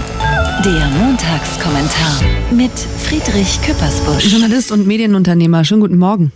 [0.66, 4.30] Der Montagskommentar mit Friedrich Küppersbusch.
[4.30, 6.34] Journalist und Medienunternehmer, schönen guten Morgen.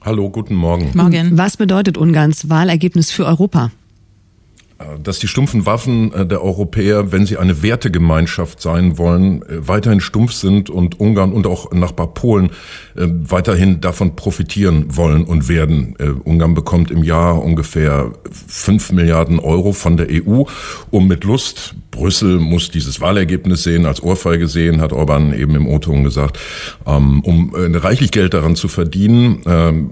[0.00, 0.92] Hallo, guten Morgen.
[0.94, 1.36] Morgen.
[1.36, 3.70] Was bedeutet Ungarns Wahlergebnis für Europa?
[5.02, 10.00] Dass die stumpfen Waffen äh, der Europäer, wenn sie eine Wertegemeinschaft sein wollen, äh, weiterhin
[10.00, 12.50] stumpf sind und Ungarn und auch Nachbar Polen
[12.96, 15.96] äh, weiterhin davon profitieren wollen und werden.
[16.24, 20.44] Ungarn bekommt im Jahr ungefähr fünf Milliarden Euro von der EU,
[20.90, 25.66] um mit Lust Brüssel muss dieses Wahlergebnis sehen, als Ohrfeige sehen, hat Orban eben im
[25.66, 26.38] O-Ton gesagt,
[26.86, 29.42] ähm, um reichlich Geld daran zu verdienen.
[29.46, 29.90] Ähm,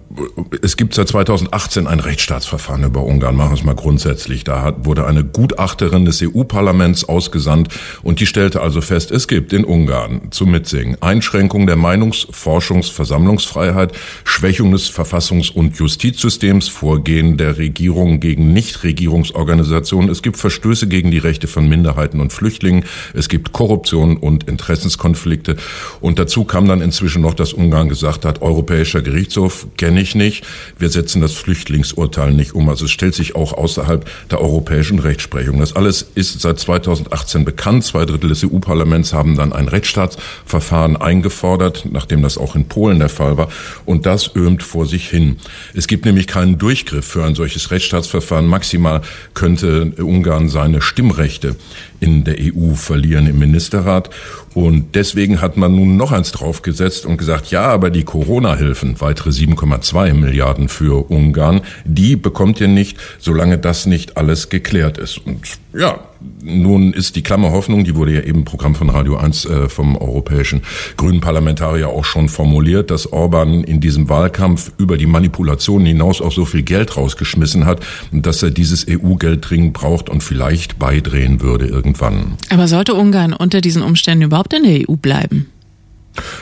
[0.62, 4.44] es gibt seit 2018 ein Rechtsstaatsverfahren über Ungarn, machen wir es mal grundsätzlich.
[4.44, 7.70] Da wurde eine Gutachterin des EU-Parlaments ausgesandt
[8.04, 12.92] und die stellte also fest, es gibt in Ungarn zum Mitsingen Einschränkung der Meinungs-, Forschungs-,
[12.92, 13.92] Versammlungsfreiheit,
[14.22, 20.08] Schwächung des Verfassungs- und Justizsystems, Vorgehen der Regierung gegen Nichtregierungsorganisationen.
[20.08, 22.84] Es gibt Verstöße gegen die Rechte von Minderheiten und Flüchtlingen.
[23.14, 25.56] Es gibt Korruption und Interessenskonflikte.
[26.00, 30.44] Und dazu kam dann inzwischen noch, dass Ungarn gesagt hat, Europäischer Gerichtshof kenne ich nicht.
[30.78, 32.68] Wir setzen das Flüchtlingsurteil nicht um.
[32.68, 35.58] Also es stellt sich auch außerhalb der europäischen Rechtsprechung.
[35.58, 37.84] Das alles ist seit 2018 bekannt.
[37.84, 43.08] Zwei Drittel des EU-Parlaments haben dann ein Rechtsstaatsverfahren eingefordert, nachdem das auch in Polen der
[43.08, 43.48] Fall war.
[43.84, 45.36] Und das ömt vor sich hin.
[45.74, 48.46] Es gibt nämlich keinen Durchgriff für ein solches Rechtsstaatsverfahren.
[48.46, 49.02] Maximal
[49.34, 51.56] könnte Ungarn seine Stimmrechte
[52.00, 54.10] in der EU verlieren im Ministerrat.
[54.56, 59.28] Und deswegen hat man nun noch eins draufgesetzt und gesagt, ja, aber die Corona-Hilfen, weitere
[59.28, 65.18] 7,2 Milliarden für Ungarn, die bekommt ihr nicht, solange das nicht alles geklärt ist.
[65.18, 65.42] Und
[65.74, 66.00] ja,
[66.42, 69.68] nun ist die Klammer Hoffnung, die wurde ja eben im Programm von Radio 1 äh,
[69.68, 70.62] vom europäischen
[70.96, 76.32] Grünen Parlamentarier auch schon formuliert, dass Orban in diesem Wahlkampf über die Manipulationen hinaus auch
[76.32, 77.80] so viel Geld rausgeschmissen hat,
[78.12, 82.36] dass er dieses EU-Geld dringend braucht und vielleicht beidrehen würde irgendwann.
[82.50, 85.52] Aber sollte Ungarn unter diesen Umständen überhaupt in der EU bleiben?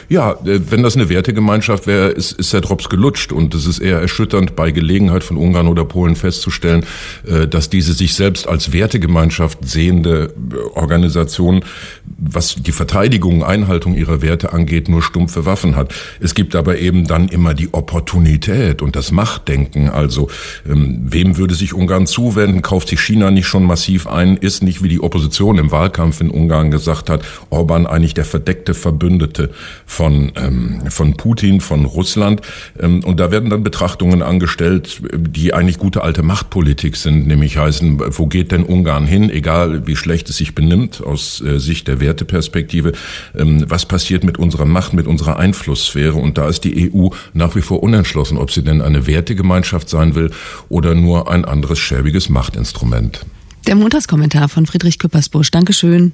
[0.09, 3.33] Ja, äh, wenn das eine Wertegemeinschaft wäre, ist, ist der Drops gelutscht.
[3.33, 6.85] Und es ist eher erschütternd, bei Gelegenheit von Ungarn oder Polen festzustellen,
[7.27, 11.65] äh, dass diese sich selbst als Wertegemeinschaft sehende äh, Organisation,
[12.05, 15.95] was die Verteidigung, Einhaltung ihrer Werte angeht, nur stumpfe Waffen hat.
[16.21, 19.89] Es gibt aber eben dann immer die Opportunität und das Machtdenken.
[19.89, 20.29] Also,
[20.69, 22.63] ähm, wem würde sich Ungarn zuwenden?
[22.63, 24.37] Kauft sich China nicht schon massiv ein?
[24.37, 28.75] Ist nicht, wie die Opposition im Wahlkampf in Ungarn gesagt hat, Orban eigentlich der verdeckte
[28.75, 29.51] Verbündete?
[29.87, 32.41] Von, ähm, von Putin, von Russland.
[32.81, 38.01] Ähm, und da werden dann Betrachtungen angestellt, die eigentlich gute alte Machtpolitik sind, nämlich heißen,
[38.19, 42.01] wo geht denn Ungarn hin, egal wie schlecht es sich benimmt aus äh, Sicht der
[42.01, 42.93] Werteperspektive,
[43.37, 46.15] ähm, was passiert mit unserer Macht, mit unserer Einflusssphäre.
[46.15, 50.15] Und da ist die EU nach wie vor unentschlossen, ob sie denn eine Wertegemeinschaft sein
[50.15, 50.31] will
[50.69, 53.25] oder nur ein anderes schäbiges Machtinstrument.
[53.67, 55.51] Der Montagskommentar von Friedrich Küppersbusch.
[55.51, 56.13] Dankeschön.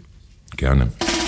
[0.57, 0.93] Gerne.